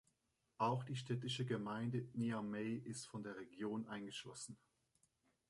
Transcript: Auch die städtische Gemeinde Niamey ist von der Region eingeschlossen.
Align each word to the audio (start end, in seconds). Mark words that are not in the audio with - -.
Auch 0.57 0.83
die 0.83 0.95
städtische 0.95 1.45
Gemeinde 1.45 2.09
Niamey 2.15 2.73
ist 2.77 3.05
von 3.05 3.21
der 3.21 3.35
Region 3.37 3.85
eingeschlossen. 3.87 4.57